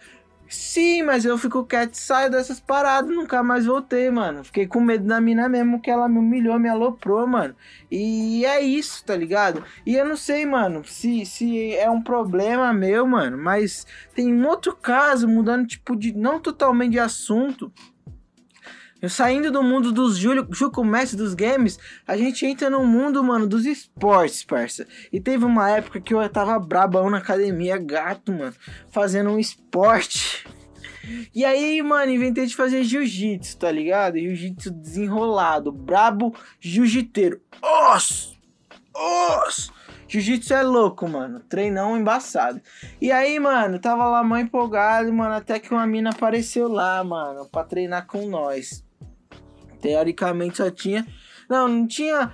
Sim, 0.52 1.02
mas 1.02 1.24
eu 1.24 1.38
fico 1.38 1.64
quieto 1.64 1.94
saio 1.94 2.30
dessas 2.30 2.60
paradas, 2.60 3.10
nunca 3.10 3.42
mais 3.42 3.64
voltei, 3.64 4.10
mano. 4.10 4.44
Fiquei 4.44 4.66
com 4.66 4.80
medo 4.80 5.06
da 5.06 5.18
mina 5.18 5.48
mesmo, 5.48 5.80
que 5.80 5.90
ela 5.90 6.06
me 6.06 6.18
humilhou, 6.18 6.58
me 6.58 6.68
aloprou, 6.68 7.26
mano. 7.26 7.56
E 7.90 8.44
é 8.44 8.60
isso, 8.60 9.02
tá 9.02 9.16
ligado? 9.16 9.64
E 9.86 9.96
eu 9.96 10.04
não 10.04 10.14
sei, 10.14 10.44
mano, 10.44 10.84
se, 10.84 11.24
se 11.24 11.74
é 11.74 11.88
um 11.90 12.02
problema 12.02 12.70
meu, 12.74 13.06
mano, 13.06 13.38
mas 13.38 13.86
tem 14.14 14.30
um 14.30 14.46
outro 14.46 14.76
caso, 14.76 15.26
mudando, 15.26 15.66
tipo, 15.66 15.96
de. 15.96 16.12
Não 16.12 16.38
totalmente 16.38 16.92
de 16.92 16.98
assunto, 16.98 17.72
eu 19.02 19.08
saindo 19.08 19.50
do 19.50 19.64
mundo 19.64 19.90
dos 19.90 20.16
Júlio, 20.16 20.46
Juco 20.52 20.84
Messi 20.84 21.16
dos 21.16 21.34
games, 21.34 21.76
a 22.06 22.16
gente 22.16 22.46
entra 22.46 22.70
no 22.70 22.86
mundo, 22.86 23.22
mano, 23.24 23.48
dos 23.48 23.66
esportes, 23.66 24.44
parça. 24.44 24.86
E 25.12 25.20
teve 25.20 25.44
uma 25.44 25.68
época 25.68 26.00
que 26.00 26.14
eu 26.14 26.28
tava 26.28 26.56
brabão 26.60 27.10
na 27.10 27.18
academia, 27.18 27.76
gato, 27.76 28.32
mano, 28.32 28.54
fazendo 28.90 29.30
um 29.30 29.40
esporte. 29.40 30.46
E 31.34 31.44
aí, 31.44 31.82
mano, 31.82 32.12
inventei 32.12 32.46
de 32.46 32.54
fazer 32.54 32.84
jiu-jitsu, 32.84 33.58
tá 33.58 33.72
ligado? 33.72 34.16
Jiu-jitsu 34.18 34.70
desenrolado, 34.70 35.72
brabo 35.72 36.32
jiu-jiteiro. 36.60 37.40
Os! 37.60 38.38
Os! 38.94 39.72
Jiu-jitsu 40.06 40.54
é 40.54 40.62
louco, 40.62 41.08
mano. 41.08 41.40
Treinão 41.40 41.96
embaçado. 41.96 42.60
E 43.00 43.10
aí, 43.10 43.40
mano, 43.40 43.80
tava 43.80 44.04
lá 44.06 44.22
mãe 44.22 44.42
empolgado, 44.42 45.12
mano, 45.12 45.34
até 45.34 45.58
que 45.58 45.72
uma 45.72 45.86
mina 45.86 46.10
apareceu 46.10 46.68
lá, 46.68 47.02
mano, 47.02 47.48
pra 47.48 47.64
treinar 47.64 48.06
com 48.06 48.28
nós. 48.28 48.84
Teoricamente 49.82 50.56
só 50.56 50.70
tinha. 50.70 51.06
Não, 51.50 51.68
não 51.68 51.86
tinha. 51.86 52.32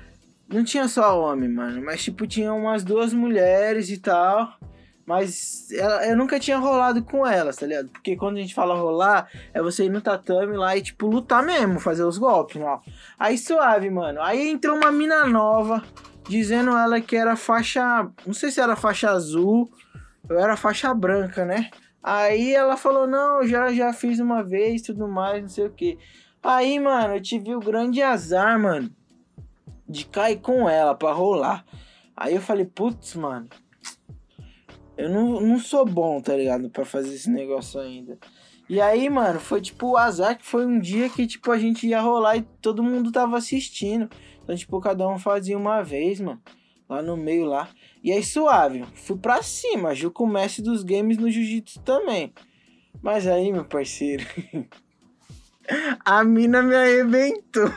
Não 0.49 0.63
tinha 0.63 0.87
só 0.87 1.21
homem, 1.21 1.49
mano. 1.49 1.83
Mas 1.85 2.05
tipo, 2.05 2.27
tinha 2.27 2.53
umas 2.53 2.85
duas 2.85 3.13
mulheres 3.13 3.91
e 3.91 3.99
tal. 3.99 4.57
Mas 5.05 5.73
ela, 5.73 6.07
eu 6.07 6.15
nunca 6.15 6.39
tinha 6.39 6.59
rolado 6.59 7.03
com 7.03 7.27
elas, 7.27 7.57
tá 7.57 7.67
ligado? 7.67 7.89
Porque 7.89 8.15
quando 8.15 8.37
a 8.37 8.41
gente 8.41 8.55
fala 8.55 8.75
rolar, 8.75 9.27
é 9.55 9.63
você 9.63 9.87
ir 9.87 9.89
no 9.89 10.03
tatame 10.03 10.55
lá 10.55 10.77
e, 10.77 10.83
tipo, 10.83 11.07
lutar 11.07 11.43
mesmo, 11.43 11.81
fazer 11.81 12.05
os 12.05 12.19
golpes 12.19 12.61
lá. 12.61 12.79
Aí 13.19 13.39
suave, 13.39 13.89
mano. 13.89 14.21
Aí 14.21 14.51
entrou 14.51 14.77
uma 14.77 14.93
mina 14.93 15.25
nova, 15.25 15.83
dizendo 16.29 16.77
ela 16.77 17.01
que 17.01 17.17
era 17.17 17.37
faixa. 17.37 18.07
Não 18.27 18.35
sei 18.35 18.51
se 18.51 18.61
era 18.61 18.77
faixa 18.77 19.09
azul, 19.11 19.71
eu 20.29 20.39
era 20.39 20.59
faixa 20.59 20.93
branca, 20.93 21.43
né? 21.43 21.71
Aí 22.03 22.55
ela 22.55 22.77
falou, 22.77 23.07
não, 23.07 23.47
já, 23.47 23.73
já 23.73 23.95
fiz 23.95 24.21
uma 24.21 24.43
vez, 24.43 24.83
tudo 24.83 25.09
mais, 25.09 25.41
não 25.41 25.49
sei 25.49 25.67
o 25.67 25.71
que. 25.71 25.99
Aí, 26.43 26.79
mano, 26.79 27.15
eu 27.15 27.21
tive 27.21 27.55
o 27.55 27.61
grande 27.61 28.01
azar, 28.01 28.59
mano, 28.59 28.91
de 29.89 30.07
cair 30.07 30.41
com 30.41 30.69
ela 30.69 30.95
pra 30.95 31.13
rolar. 31.13 31.65
Aí 32.17 32.35
eu 32.35 32.41
falei, 32.41 32.65
putz, 32.65 33.15
mano, 33.15 33.49
eu 34.97 35.09
não, 35.09 35.41
não 35.41 35.59
sou 35.59 35.85
bom, 35.85 36.21
tá 36.21 36.37
ligado? 36.37 36.69
Pra 36.71 36.85
fazer 36.85 37.15
esse 37.15 37.31
negócio 37.31 37.81
ainda. 37.81 38.19
E 38.69 38.81
aí, 38.81 39.09
mano, 39.09 39.41
foi 39.41 39.61
tipo 39.61 39.93
o 39.93 39.97
azar 39.97 40.37
que 40.37 40.45
foi 40.45 40.67
um 40.67 40.79
dia 40.79 41.09
que, 41.09 41.27
tipo, 41.27 41.51
a 41.51 41.59
gente 41.59 41.87
ia 41.87 42.01
rolar 42.01 42.37
e 42.37 42.43
todo 42.61 42.83
mundo 42.83 43.11
tava 43.11 43.39
assistindo. 43.39 44.11
Então, 44.43 44.55
tipo, 44.55 44.81
cada 44.81 45.09
um 45.09 45.19
fazia 45.19 45.57
uma 45.57 45.83
vez, 45.83 46.21
mano. 46.21 46.41
Lá 46.89 47.01
no 47.01 47.17
meio 47.17 47.45
lá. 47.45 47.69
E 48.03 48.13
aí, 48.13 48.23
suave. 48.23 48.85
Fui 48.95 49.17
pra 49.17 49.43
cima. 49.43 49.95
Ju 49.95 50.11
com 50.11 50.25
o 50.25 50.29
mestre 50.29 50.63
dos 50.63 50.83
games 50.83 51.17
no 51.17 51.31
jiu-jitsu 51.31 51.81
também. 51.81 52.33
Mas 53.01 53.27
aí, 53.27 53.53
meu 53.53 53.65
parceiro. 53.65 54.25
a 56.05 56.25
mina 56.25 56.63
me 56.63 56.75
arrebentou. 56.75 57.73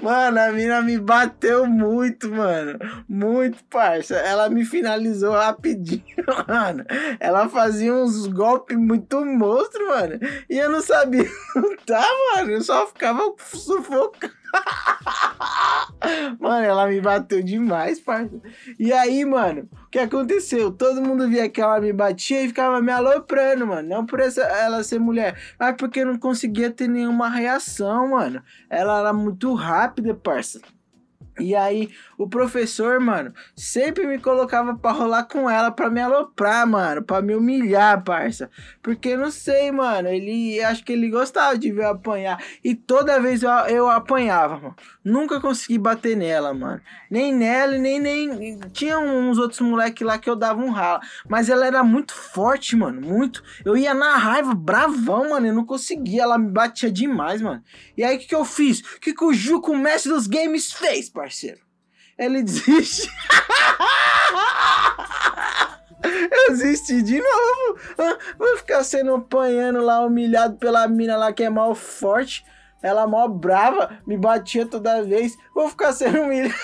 Mano, 0.00 0.40
a 0.40 0.52
mina 0.52 0.80
me 0.80 0.96
bateu 0.96 1.66
muito, 1.66 2.30
mano. 2.30 2.78
Muito, 3.08 3.64
parça. 3.64 4.14
Ela 4.14 4.48
me 4.48 4.64
finalizou 4.64 5.32
rapidinho, 5.32 6.04
mano. 6.46 6.84
Ela 7.18 7.48
fazia 7.48 7.92
uns 7.92 8.26
golpes 8.28 8.76
muito 8.76 9.24
monstro, 9.24 9.88
mano. 9.88 10.18
E 10.48 10.56
eu 10.56 10.70
não 10.70 10.80
sabia 10.80 11.28
lutar, 11.56 12.06
mano. 12.36 12.52
Eu 12.52 12.62
só 12.62 12.86
ficava 12.86 13.34
sufocando. 13.38 14.37
Mano, 16.38 16.64
ela 16.64 16.86
me 16.86 17.00
bateu 17.00 17.42
demais, 17.42 18.00
parça. 18.00 18.40
E 18.78 18.92
aí, 18.92 19.24
mano, 19.24 19.68
o 19.86 19.90
que 19.90 19.98
aconteceu? 19.98 20.70
Todo 20.70 21.02
mundo 21.02 21.28
via 21.28 21.48
que 21.48 21.60
ela 21.60 21.80
me 21.80 21.92
batia 21.92 22.42
e 22.42 22.48
ficava 22.48 22.80
me 22.80 22.92
aloprando, 22.92 23.66
mano. 23.66 23.88
Não 23.88 24.06
por 24.06 24.20
essa, 24.20 24.42
ela 24.42 24.82
ser 24.84 24.98
mulher, 25.00 25.36
mas 25.58 25.74
porque 25.76 26.00
eu 26.00 26.06
não 26.06 26.18
conseguia 26.18 26.70
ter 26.70 26.88
nenhuma 26.88 27.28
reação, 27.28 28.10
mano. 28.10 28.42
Ela 28.70 29.00
era 29.00 29.12
muito 29.12 29.52
rápida, 29.54 30.14
parça. 30.14 30.60
E 31.38 31.54
aí, 31.54 31.90
o 32.16 32.28
professor, 32.28 33.00
mano, 33.00 33.32
sempre 33.54 34.06
me 34.06 34.18
colocava 34.18 34.76
pra 34.76 34.92
rolar 34.92 35.24
com 35.24 35.48
ela 35.48 35.70
pra 35.70 35.90
me 35.90 36.00
aloprar, 36.00 36.66
mano, 36.66 37.02
pra 37.02 37.22
me 37.22 37.34
humilhar, 37.34 38.02
parça. 38.02 38.50
Porque 38.82 39.16
não 39.16 39.30
sei, 39.30 39.70
mano, 39.70 40.08
ele 40.08 40.62
acho 40.62 40.84
que 40.84 40.92
ele 40.92 41.08
gostava 41.10 41.56
de 41.56 41.70
ver 41.72 41.84
eu 41.84 41.90
apanhar. 41.90 42.42
E 42.62 42.74
toda 42.74 43.20
vez 43.20 43.42
eu, 43.42 43.50
eu 43.50 43.88
apanhava, 43.88 44.56
mano. 44.56 44.76
Nunca 45.08 45.40
consegui 45.40 45.78
bater 45.78 46.14
nela, 46.14 46.52
mano. 46.52 46.82
Nem 47.10 47.34
nela, 47.34 47.78
nem 47.78 47.98
nem. 47.98 48.58
Tinha 48.72 48.98
uns 48.98 49.38
outros 49.38 49.60
moleques 49.60 50.06
lá 50.06 50.18
que 50.18 50.28
eu 50.28 50.36
dava 50.36 50.60
um 50.60 50.70
rala. 50.70 51.00
Mas 51.26 51.48
ela 51.48 51.66
era 51.66 51.82
muito 51.82 52.12
forte, 52.12 52.76
mano. 52.76 53.00
Muito. 53.00 53.42
Eu 53.64 53.74
ia 53.74 53.94
na 53.94 54.16
raiva, 54.16 54.54
bravão, 54.54 55.30
mano. 55.30 55.46
Eu 55.46 55.54
não 55.54 55.64
conseguia. 55.64 56.24
Ela 56.24 56.36
me 56.36 56.50
batia 56.50 56.90
demais, 56.90 57.40
mano. 57.40 57.62
E 57.96 58.04
aí, 58.04 58.16
o 58.16 58.18
que, 58.18 58.26
que 58.26 58.34
eu 58.34 58.44
fiz? 58.44 58.80
O 58.80 59.00
que, 59.00 59.14
que 59.14 59.24
o 59.24 59.32
Juco, 59.32 59.72
o 59.72 59.78
mestre 59.78 60.12
dos 60.12 60.26
games, 60.26 60.72
fez, 60.72 61.08
parceiro? 61.08 61.60
Ele 62.18 62.42
desiste. 62.44 63.08
Eu 66.04 66.50
desisti 66.50 67.00
de 67.00 67.18
novo. 67.18 67.78
Ah, 67.98 68.18
Vou 68.38 68.58
ficar 68.58 68.84
sendo 68.84 69.14
apanhando 69.14 69.80
lá, 69.80 70.04
humilhado 70.04 70.58
pela 70.58 70.86
mina 70.86 71.16
lá 71.16 71.32
que 71.32 71.42
é 71.44 71.48
mal 71.48 71.74
forte. 71.74 72.44
Ela 72.82 73.06
mó 73.06 73.26
brava, 73.28 73.98
me 74.06 74.16
batia 74.16 74.66
toda 74.66 75.02
vez. 75.02 75.36
Vou 75.54 75.68
ficar 75.68 75.92
sendo 75.92 76.22
humilhado. 76.22 76.54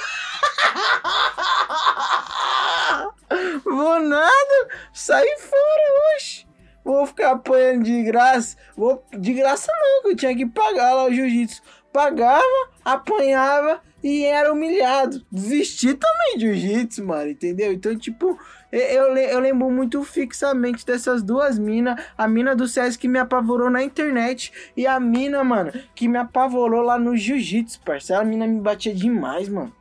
Vou 3.64 4.00
nada, 4.00 4.68
sair 4.92 5.38
fora, 5.38 6.16
oxe. 6.16 6.46
Vou 6.84 7.06
ficar 7.06 7.32
apanhando 7.32 7.84
de 7.84 8.02
graça. 8.02 8.56
Vou 8.76 9.04
de 9.10 9.32
graça 9.32 9.72
não, 9.72 10.02
que 10.02 10.08
eu 10.08 10.16
tinha 10.16 10.36
que 10.36 10.46
pagar 10.46 10.94
lá 10.94 11.04
o 11.04 11.12
jiu-jitsu. 11.12 11.62
Pagava, 11.92 12.42
apanhava 12.84 13.80
e 14.04 14.22
era 14.24 14.52
humilhado. 14.52 15.24
Desisti 15.32 15.94
também 15.94 16.36
de 16.38 16.54
jiu-jitsu, 16.54 17.04
mano, 17.06 17.30
entendeu? 17.30 17.72
Então, 17.72 17.96
tipo, 17.96 18.38
eu, 18.70 18.80
eu, 18.80 19.14
le- 19.14 19.32
eu 19.32 19.40
lembro 19.40 19.70
muito 19.70 20.04
fixamente 20.04 20.84
dessas 20.84 21.22
duas 21.22 21.58
minas. 21.58 21.98
A 22.16 22.28
mina 22.28 22.54
do 22.54 22.68
CS 22.68 22.98
que 22.98 23.08
me 23.08 23.18
apavorou 23.18 23.70
na 23.70 23.82
internet. 23.82 24.52
E 24.76 24.86
a 24.86 25.00
mina, 25.00 25.42
mano, 25.42 25.72
que 25.94 26.06
me 26.06 26.18
apavorou 26.18 26.82
lá 26.82 26.98
no 26.98 27.16
jiu-jitsu, 27.16 27.80
parceiro. 27.80 28.20
A 28.20 28.24
mina 28.24 28.46
me 28.46 28.60
batia 28.60 28.94
demais, 28.94 29.48
mano. 29.48 29.72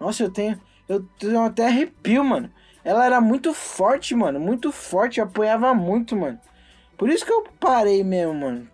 Nossa, 0.00 0.24
eu 0.24 0.30
tenho. 0.30 0.60
Eu 0.88 1.06
tenho 1.20 1.40
até 1.44 1.66
arrepio, 1.68 2.24
mano. 2.24 2.50
Ela 2.82 3.06
era 3.06 3.20
muito 3.20 3.54
forte, 3.54 4.14
mano. 4.16 4.40
Muito 4.40 4.72
forte. 4.72 5.20
Eu 5.20 5.26
apanhava 5.26 5.72
muito, 5.72 6.16
mano. 6.16 6.38
Por 7.00 7.08
isso 7.08 7.24
que 7.24 7.32
eu 7.32 7.42
parei 7.58 8.04
mesmo, 8.04 8.34
mano. 8.34 8.68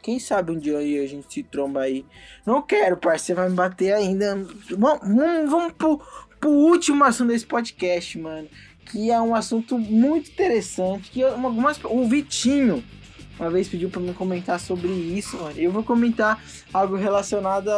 Quem 0.00 0.20
sabe 0.20 0.52
um 0.52 0.56
dia 0.56 0.78
aí 0.78 1.00
a 1.00 1.08
gente 1.08 1.34
se 1.34 1.42
tromba 1.42 1.80
aí. 1.80 2.06
Não 2.46 2.62
quero, 2.62 2.96
parceiro. 2.96 3.40
Vai 3.40 3.50
me 3.50 3.56
bater 3.56 3.92
ainda. 3.92 4.36
Vamos, 4.70 5.00
vamos, 5.00 5.50
vamos 5.50 5.72
pro, 5.72 6.00
pro 6.38 6.48
último 6.48 7.02
assunto 7.02 7.30
desse 7.30 7.44
podcast, 7.44 8.16
mano. 8.20 8.48
Que 8.86 9.10
é 9.10 9.20
um 9.20 9.34
assunto 9.34 9.76
muito 9.76 10.30
interessante. 10.30 11.10
Que 11.10 11.24
algumas, 11.24 11.80
o 11.82 12.06
Vitinho 12.06 12.84
uma 13.36 13.50
vez 13.50 13.66
pediu 13.68 13.90
pra 13.90 14.00
mim 14.00 14.12
comentar 14.12 14.60
sobre 14.60 14.86
isso, 14.86 15.36
mano. 15.38 15.58
Eu 15.58 15.72
vou 15.72 15.82
comentar 15.82 16.40
algo 16.72 16.94
relacionado 16.94 17.68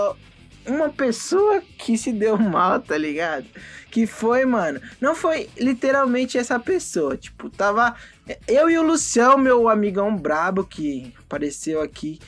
uma 0.66 0.88
pessoa 0.88 1.62
que 1.78 1.97
se 1.97 2.12
deu 2.12 2.37
mal, 2.37 2.80
tá 2.80 2.97
ligado? 2.97 3.47
Que 3.90 4.06
foi, 4.06 4.44
mano. 4.44 4.80
Não 5.00 5.14
foi 5.14 5.49
literalmente 5.59 6.38
essa 6.38 6.59
pessoa. 6.59 7.16
Tipo, 7.16 7.49
tava. 7.50 7.94
Eu 8.49 8.71
e 8.71 8.78
o 8.78 8.83
Lucião, 8.83 9.37
meu 9.37 9.68
amigão 9.68 10.16
brabo, 10.16 10.64
que 10.64 11.12
apareceu 11.18 11.83
aqui. 11.83 12.18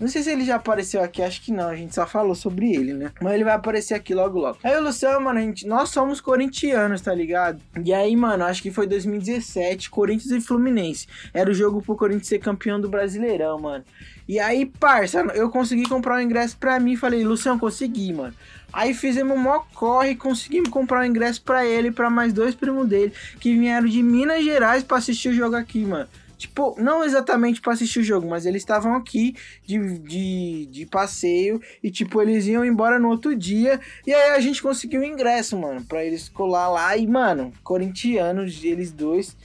Não 0.00 0.08
sei 0.08 0.22
se 0.22 0.30
ele 0.30 0.46
já 0.46 0.56
apareceu 0.56 1.02
aqui, 1.02 1.20
acho 1.20 1.42
que 1.42 1.52
não. 1.52 1.68
A 1.68 1.76
gente 1.76 1.94
só 1.94 2.06
falou 2.06 2.34
sobre 2.34 2.72
ele, 2.72 2.94
né? 2.94 3.12
Mas 3.20 3.34
ele 3.34 3.44
vai 3.44 3.52
aparecer 3.52 3.92
aqui 3.92 4.14
logo, 4.14 4.38
logo. 4.38 4.58
Aí 4.64 4.74
o 4.74 4.82
Luciano, 4.82 5.20
mano, 5.20 5.38
a 5.38 5.42
gente, 5.42 5.66
nós 5.66 5.90
somos 5.90 6.22
corintianos, 6.22 7.02
tá 7.02 7.14
ligado? 7.14 7.60
E 7.84 7.92
aí, 7.92 8.16
mano, 8.16 8.44
acho 8.44 8.62
que 8.62 8.70
foi 8.70 8.86
2017, 8.86 9.90
Corinthians 9.90 10.30
e 10.32 10.40
Fluminense. 10.40 11.06
Era 11.34 11.50
o 11.50 11.54
jogo 11.54 11.82
pro 11.82 11.94
Corinthians 11.94 12.28
ser 12.28 12.38
campeão 12.38 12.80
do 12.80 12.88
Brasileirão, 12.88 13.60
mano. 13.60 13.84
E 14.26 14.38
aí, 14.38 14.64
parça, 14.64 15.20
eu 15.34 15.50
consegui 15.50 15.86
comprar 15.86 16.16
um 16.16 16.20
ingresso 16.22 16.56
pra 16.56 16.80
mim. 16.80 16.96
Falei, 16.96 17.22
Luciano, 17.22 17.60
consegui, 17.60 18.14
mano. 18.14 18.34
Aí 18.72 18.94
fizemos 18.94 19.36
um 19.36 19.40
mó 19.40 19.60
corre, 19.74 20.14
conseguimos 20.14 20.70
comprar 20.70 21.00
um 21.00 21.04
ingresso 21.04 21.42
pra 21.42 21.66
ele 21.66 21.88
e 21.88 21.92
pra 21.92 22.08
mais 22.08 22.32
dois 22.32 22.54
primos 22.54 22.88
dele 22.88 23.12
que 23.38 23.54
vieram 23.58 23.86
de 23.86 24.02
Minas 24.02 24.44
Gerais 24.44 24.82
pra 24.82 24.98
assistir 24.98 25.28
o 25.28 25.34
jogo 25.34 25.56
aqui, 25.56 25.84
mano. 25.84 26.08
Tipo, 26.40 26.74
não 26.78 27.04
exatamente 27.04 27.60
pra 27.60 27.74
assistir 27.74 27.98
o 27.98 28.02
jogo, 28.02 28.26
mas 28.26 28.46
eles 28.46 28.62
estavam 28.62 28.94
aqui 28.94 29.36
de, 29.62 29.98
de, 29.98 30.66
de 30.70 30.86
passeio 30.86 31.60
e, 31.82 31.90
tipo, 31.90 32.22
eles 32.22 32.46
iam 32.46 32.64
embora 32.64 32.98
no 32.98 33.10
outro 33.10 33.36
dia. 33.36 33.78
E 34.06 34.14
aí 34.14 34.30
a 34.30 34.40
gente 34.40 34.62
conseguiu 34.62 35.02
o 35.02 35.04
ingresso, 35.04 35.54
mano, 35.58 35.84
pra 35.84 36.02
eles 36.02 36.30
colar 36.30 36.70
lá. 36.70 36.96
E, 36.96 37.06
mano, 37.06 37.52
corintianos, 37.62 38.64
eles 38.64 38.90
dois. 38.90 39.36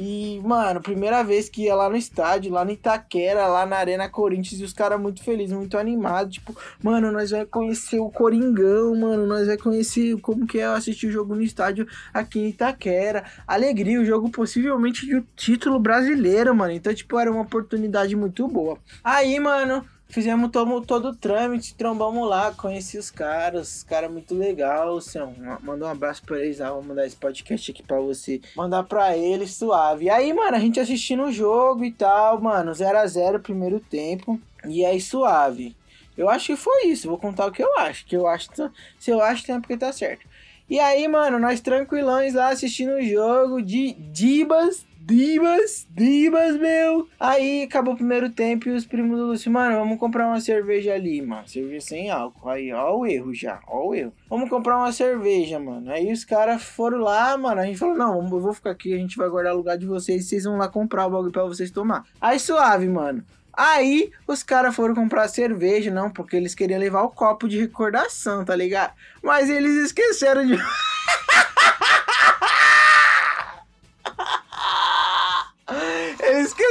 E, 0.00 0.40
mano, 0.44 0.80
primeira 0.80 1.24
vez 1.24 1.48
que 1.48 1.64
ia 1.64 1.74
lá 1.74 1.90
no 1.90 1.96
estádio, 1.96 2.52
lá 2.52 2.64
no 2.64 2.70
Itaquera, 2.70 3.48
lá 3.48 3.66
na 3.66 3.78
Arena 3.78 4.08
Corinthians, 4.08 4.60
e 4.60 4.64
os 4.64 4.72
caras 4.72 5.00
muito 5.00 5.24
felizes, 5.24 5.56
muito 5.56 5.76
animados. 5.76 6.34
Tipo, 6.34 6.56
mano, 6.80 7.10
nós 7.10 7.32
vai 7.32 7.44
conhecer 7.44 7.98
o 7.98 8.08
Coringão, 8.08 8.94
mano, 8.94 9.26
nós 9.26 9.48
vai 9.48 9.56
conhecer 9.56 10.16
como 10.20 10.46
que 10.46 10.60
é 10.60 10.66
assistir 10.66 11.08
o 11.08 11.10
jogo 11.10 11.34
no 11.34 11.42
estádio 11.42 11.84
aqui 12.14 12.38
em 12.38 12.50
Itaquera. 12.50 13.24
Alegria, 13.44 14.00
o 14.00 14.04
jogo 14.04 14.30
possivelmente 14.30 15.04
de 15.04 15.16
um 15.16 15.24
título 15.34 15.80
brasileiro, 15.80 16.54
mano. 16.54 16.74
Então, 16.74 16.94
tipo, 16.94 17.18
era 17.18 17.32
uma 17.32 17.42
oportunidade 17.42 18.14
muito 18.14 18.46
boa. 18.46 18.78
Aí, 19.02 19.40
mano, 19.40 19.84
fizemos 20.08 20.50
todo, 20.50 20.80
todo 20.80 21.08
o 21.08 21.14
trâmite, 21.14 21.74
trombamos 21.74 22.28
lá, 22.28 22.52
conheci 22.52 22.98
os 22.98 23.10
caras, 23.10 23.76
os 23.76 23.82
caras 23.82 24.10
muito 24.10 24.34
legal, 24.34 24.94
Luciano. 24.94 25.34
Manda 25.62 25.86
um 25.86 25.88
abraço 25.88 26.22
pra 26.24 26.38
eles 26.38 26.58
lá, 26.58 26.70
vou 26.70 26.82
mandar 26.82 27.06
esse 27.06 27.16
podcast 27.16 27.70
aqui 27.70 27.82
pra 27.82 28.00
você. 28.00 28.40
Mandar 28.56 28.82
pra 28.84 29.16
eles, 29.16 29.54
suave. 29.54 30.06
E 30.06 30.10
aí, 30.10 30.32
mano, 30.32 30.56
a 30.56 30.60
gente 30.60 30.80
assistindo 30.80 31.24
o 31.24 31.32
jogo 31.32 31.84
e 31.84 31.92
tal, 31.92 32.40
mano, 32.40 32.72
0x0 32.72 33.40
primeiro 33.40 33.80
tempo. 33.80 34.40
E 34.66 34.84
aí, 34.84 35.00
suave. 35.00 35.76
Eu 36.16 36.28
acho 36.28 36.46
que 36.46 36.56
foi 36.56 36.86
isso, 36.86 37.08
vou 37.08 37.18
contar 37.18 37.46
o 37.46 37.52
que 37.52 37.62
eu 37.62 37.78
acho. 37.78 38.04
Que 38.04 38.16
eu 38.16 38.26
acho, 38.26 38.48
se 38.98 39.10
eu 39.10 39.22
acho, 39.22 39.44
tem 39.44 39.60
porque 39.60 39.76
tá 39.76 39.92
certo. 39.92 40.26
E 40.68 40.78
aí, 40.78 41.06
mano, 41.08 41.38
nós 41.38 41.60
tranquilões 41.60 42.34
lá 42.34 42.50
assistindo 42.50 42.94
o 42.94 43.02
jogo 43.02 43.62
de 43.62 43.92
Dibas, 43.92 44.84
Dimas, 45.08 45.86
Dimas, 45.90 46.58
meu. 46.58 47.08
Aí 47.18 47.62
acabou 47.62 47.94
o 47.94 47.96
primeiro 47.96 48.28
tempo 48.28 48.68
e 48.68 48.72
os 48.72 48.84
primos 48.84 49.18
do 49.18 49.28
Lúcio, 49.28 49.50
mano, 49.50 49.76
vamos 49.76 49.98
comprar 49.98 50.26
uma 50.26 50.38
cerveja 50.38 50.92
ali, 50.92 51.22
mano. 51.22 51.48
Cerveja 51.48 51.80
sem 51.80 52.10
álcool. 52.10 52.50
Aí, 52.50 52.70
ó 52.74 52.94
o 52.94 53.06
erro 53.06 53.32
já, 53.32 53.58
ó 53.66 53.88
o 53.88 53.94
erro. 53.94 54.12
Vamos 54.28 54.50
comprar 54.50 54.76
uma 54.76 54.92
cerveja, 54.92 55.58
mano. 55.58 55.90
Aí 55.90 56.12
os 56.12 56.26
caras 56.26 56.62
foram 56.62 56.98
lá, 56.98 57.34
mano. 57.38 57.58
A 57.58 57.64
gente 57.64 57.78
falou, 57.78 57.96
não, 57.96 58.22
eu 58.22 58.38
vou 58.38 58.52
ficar 58.52 58.72
aqui, 58.72 58.92
a 58.92 58.98
gente 58.98 59.16
vai 59.16 59.30
guardar 59.30 59.54
o 59.54 59.56
lugar 59.56 59.78
de 59.78 59.86
vocês. 59.86 60.28
Vocês 60.28 60.44
vão 60.44 60.58
lá 60.58 60.68
comprar 60.68 61.06
o 61.06 61.10
bagulho 61.10 61.32
pra 61.32 61.44
vocês 61.44 61.70
tomar. 61.70 62.04
Aí 62.20 62.38
suave, 62.38 62.86
mano. 62.86 63.24
Aí 63.54 64.10
os 64.26 64.42
caras 64.42 64.76
foram 64.76 64.94
comprar 64.94 65.26
cerveja, 65.28 65.90
não, 65.90 66.10
porque 66.10 66.36
eles 66.36 66.54
queriam 66.54 66.78
levar 66.78 67.00
o 67.00 67.08
copo 67.08 67.48
de 67.48 67.58
recordação, 67.58 68.44
tá 68.44 68.54
ligado? 68.54 68.92
Mas 69.22 69.48
eles 69.48 69.86
esqueceram 69.86 70.46
de. 70.46 70.58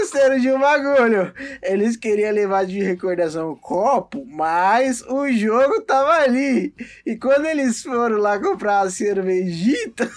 esqueceram 0.08 0.40
de 0.40 0.52
um 0.52 0.60
bagulho. 0.60 1.34
Eles 1.62 1.98
queriam 1.98 2.32
levar 2.32 2.66
de 2.66 2.80
recordação 2.80 3.52
o 3.52 3.58
copo, 3.58 4.26
mas 4.26 5.02
o 5.02 5.30
jogo 5.32 5.82
tava 5.82 6.24
ali. 6.24 6.74
E 7.06 7.18
quando 7.18 7.46
eles 7.46 7.84
foram 7.84 8.18
lá 8.18 8.40
comprar 8.40 8.82
a 8.82 8.90
cervejita, 8.90 10.10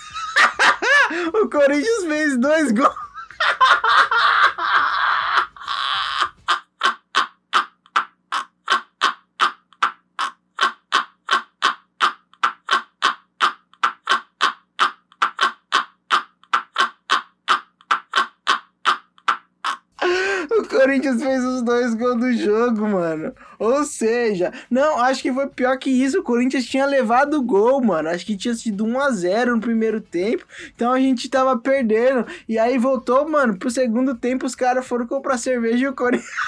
o 1.42 1.48
Corinthians 1.48 2.04
fez 2.04 2.38
dois 2.38 2.72
gols. 2.72 2.94
O 20.50 20.64
Corinthians 21.10 21.22
fez 21.22 21.44
os 21.44 21.62
dois 21.62 21.94
gols 21.94 22.18
do 22.18 22.32
jogo, 22.32 22.88
mano. 22.88 23.34
Ou 23.58 23.84
seja, 23.84 24.52
não, 24.70 25.00
acho 25.00 25.22
que 25.22 25.32
foi 25.32 25.48
pior 25.48 25.76
que 25.78 25.90
isso. 25.90 26.20
O 26.20 26.22
Corinthians 26.22 26.64
tinha 26.64 26.86
levado 26.86 27.34
o 27.34 27.42
gol, 27.42 27.82
mano. 27.82 28.08
Acho 28.08 28.24
que 28.24 28.36
tinha 28.36 28.54
sido 28.54 28.84
1 28.84 29.00
a 29.00 29.10
0 29.10 29.56
no 29.56 29.60
primeiro 29.60 30.00
tempo. 30.00 30.44
Então 30.74 30.92
a 30.92 31.00
gente 31.00 31.28
tava 31.28 31.58
perdendo. 31.58 32.26
E 32.48 32.58
aí 32.58 32.78
voltou, 32.78 33.28
mano, 33.28 33.56
pro 33.56 33.70
segundo 33.70 34.14
tempo. 34.14 34.46
Os 34.46 34.54
caras 34.54 34.86
foram 34.86 35.06
comprar 35.06 35.38
cerveja 35.38 35.84
e 35.84 35.88
o 35.88 35.94
Corinthians. 35.94 36.30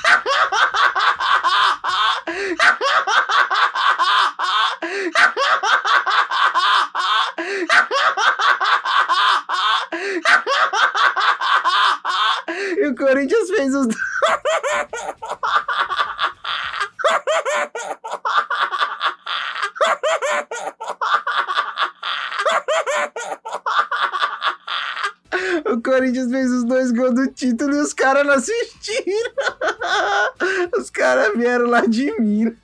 E 12.76 12.88
o 12.88 12.95
Corinthians 12.97 13.49
fez 13.49 13.75
os. 13.75 13.87
O 25.66 25.80
Corinthians 25.82 26.30
fez 26.30 26.50
os 26.50 26.64
dois 26.64 26.92
gols 26.92 27.14
do 27.14 27.26
título 27.28 27.75
e 27.75 27.80
os 27.80 27.92
caras 27.92 28.26
não 28.26 28.35
assistiram. 28.35 29.32
Os 30.78 30.90
caras 30.90 31.37
vieram 31.37 31.66
lá 31.66 31.80
de 31.87 32.12
Minas. 32.21 32.54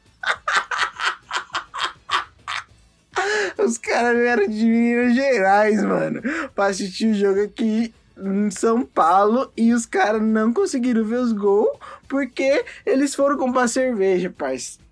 Os 3.58 3.78
caras 3.78 4.16
vieram 4.16 4.46
de 4.46 4.64
Minas 4.64 5.14
Gerais, 5.14 5.82
mano, 5.82 6.22
pra 6.54 6.66
assistir 6.66 7.08
o 7.08 7.14
jogo 7.14 7.42
aqui 7.42 7.94
em 8.22 8.50
São 8.50 8.84
Paulo 8.84 9.52
e 9.56 9.72
os 9.72 9.86
caras 9.86 10.22
não 10.22 10.52
conseguiram 10.52 11.04
ver 11.04 11.20
os 11.20 11.32
gols 11.32 11.78
porque 12.08 12.64
eles 12.84 13.14
foram 13.14 13.36
comprar 13.36 13.68
cerveja, 13.68 14.30
parceiro. 14.30 14.88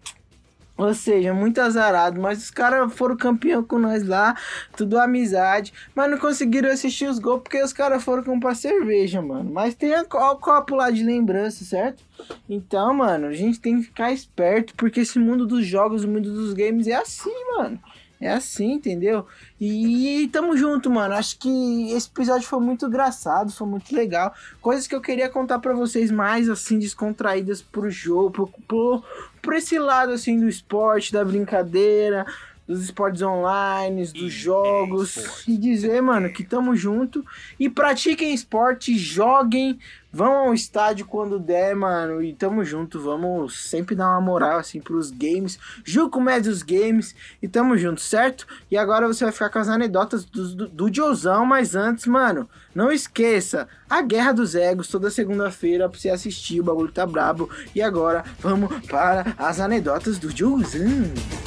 Ou 0.79 0.93
seja, 0.93 1.33
muito 1.33 1.59
azarado, 1.59 2.21
mas 2.21 2.39
os 2.39 2.51
caras 2.51 2.93
foram 2.93 3.17
campeão 3.17 3.65
com 3.65 3.79
nós 3.79 4.07
lá, 4.07 4.37
tudo 4.77 4.99
amizade, 4.99 5.73
mas 5.95 6.11
não 6.11 6.19
conseguiram 6.19 6.71
assistir 6.71 7.09
os 7.09 7.19
gols 7.19 7.41
porque 7.43 7.63
os 7.63 7.73
caras 7.73 8.05
foram 8.05 8.23
comprar 8.23 8.55
cerveja, 8.55 9.23
mano. 9.23 9.51
Mas 9.51 9.75
tem 9.75 9.95
a, 9.95 10.03
o 10.03 10.37
copo 10.37 10.77
lá 10.77 10.91
de 10.91 11.03
lembrança, 11.03 11.65
certo? 11.65 12.05
Então, 12.47 12.93
mano, 12.93 13.29
a 13.29 13.33
gente 13.33 13.59
tem 13.59 13.79
que 13.79 13.85
ficar 13.85 14.13
esperto 14.13 14.75
porque 14.77 15.01
esse 15.01 15.19
mundo 15.19 15.47
dos 15.47 15.65
jogos, 15.65 16.05
o 16.05 16.09
mundo 16.09 16.31
dos 16.31 16.53
games 16.53 16.87
é 16.87 16.97
assim, 16.97 17.33
mano. 17.57 17.81
É 18.19 18.33
assim, 18.33 18.73
entendeu? 18.73 19.27
E 19.61 20.29
tamo 20.33 20.57
junto, 20.57 20.91
mano. 20.91 21.15
Acho 21.15 21.39
que 21.39 21.93
esse 21.93 22.09
episódio 22.09 22.49
foi 22.49 22.61
muito 22.61 22.87
engraçado, 22.87 23.53
foi 23.53 23.67
muito 23.67 23.95
legal. 23.95 24.35
Coisas 24.61 24.87
que 24.87 24.95
eu 24.95 25.03
queria 25.03 25.29
contar 25.29 25.59
pra 25.59 25.75
vocês 25.75 26.11
mais, 26.11 26.49
assim, 26.49 26.79
descontraídas 26.79 27.61
pro 27.61 27.91
jogo, 27.91 28.31
pro, 28.31 28.49
pro, 28.67 29.05
por 29.43 29.55
esse 29.55 29.79
lado, 29.79 30.13
assim, 30.13 30.41
do 30.41 30.49
esporte, 30.49 31.13
da 31.13 31.23
brincadeira, 31.23 32.25
dos 32.67 32.83
esportes 32.83 33.21
online, 33.21 34.07
dos 34.07 34.33
jogos. 34.33 35.45
E 35.47 35.57
dizer, 35.59 36.01
mano, 36.01 36.31
que 36.31 36.43
tamo 36.43 36.75
junto. 36.75 37.25
E 37.61 37.69
pratiquem 37.69 38.33
esporte, 38.33 38.97
joguem, 38.97 39.79
vão 40.17 40.33
ao 40.33 40.55
estádio 40.55 41.05
quando 41.05 41.39
der, 41.39 41.77
mano. 41.77 42.23
E 42.23 42.33
tamo 42.33 42.65
junto, 42.65 42.99
vamos 42.99 43.69
sempre 43.69 43.95
dar 43.95 44.09
uma 44.11 44.21
moral, 44.21 44.59
assim, 44.59 44.81
pros 44.81 45.11
games. 45.11 45.59
Juco 45.85 46.19
dos 46.43 46.63
games. 46.63 47.15
E 47.43 47.47
tamo 47.47 47.77
junto, 47.77 48.01
certo? 48.01 48.47
E 48.71 48.79
agora 48.79 49.07
você 49.07 49.25
vai 49.25 49.33
ficar 49.33 49.51
com 49.51 49.59
as 49.59 49.69
anedotas 49.69 50.25
do, 50.25 50.55
do, 50.55 50.69
do 50.69 50.95
Joezão, 50.95 51.45
mas 51.45 51.77
antes, 51.77 52.07
mano, 52.07 52.49
não 52.75 52.91
esqueça, 52.91 53.69
a 53.89 54.01
Guerra 54.01 54.33
dos 54.33 54.55
Egos, 54.55 54.89
toda 54.89 55.11
segunda-feira, 55.11 55.89
pra 55.89 55.99
você 55.99 56.09
assistir, 56.09 56.61
o 56.61 56.65
bagulho 56.65 56.91
tá 56.91 57.07
brabo. 57.07 57.51
E 57.75 57.83
agora, 57.83 58.25
vamos 58.41 58.75
para 58.87 59.35
as 59.37 59.61
anedotas 59.61 60.19
do 60.19 60.35
Joezão. 60.35 61.46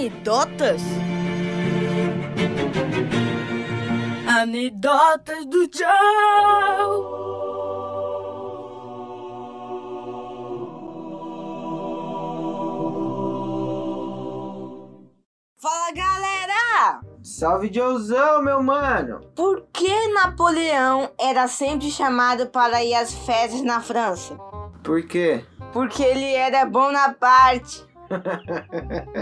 Anedotas. 0.00 0.82
Anedotas 4.26 5.44
do 5.46 5.68
Joe. 5.72 7.20
Fala 15.60 15.92
galera! 15.92 17.00
Salve 17.22 17.70
Joezão, 17.72 18.42
meu 18.42 18.62
mano! 18.62 19.20
Por 19.36 19.66
que 19.72 20.08
Napoleão 20.14 21.10
era 21.18 21.46
sempre 21.48 21.90
chamado 21.90 22.46
para 22.46 22.82
ir 22.82 22.94
às 22.94 23.12
festas 23.12 23.60
na 23.60 23.82
França? 23.82 24.34
Por 24.82 25.02
quê? 25.02 25.44
Porque 25.72 26.02
ele 26.02 26.32
era 26.34 26.64
bom 26.64 26.90
na 26.90 27.12
parte. 27.12 27.89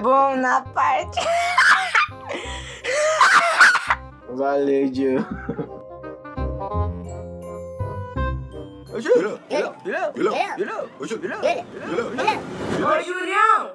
Bom 0.02 0.36
na 0.36 0.62
parte. 0.62 1.20
Valeu, 4.30 4.92
Gil. 4.92 5.26
Ô, 8.90 9.00
Julião! 9.00 9.38
Ô, 10.98 11.06
Julião! 11.06 11.32
Ô, 12.80 13.02
Julião! 13.04 13.72